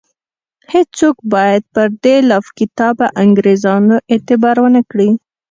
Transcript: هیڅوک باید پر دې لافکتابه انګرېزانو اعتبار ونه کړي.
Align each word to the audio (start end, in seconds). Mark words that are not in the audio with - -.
هیڅوک 0.73 1.15
باید 1.33 1.63
پر 1.73 1.87
دې 2.03 2.15
لافکتابه 2.31 3.05
انګرېزانو 3.23 3.95
اعتبار 4.13 4.55
ونه 4.61 4.81
کړي. 4.91 5.09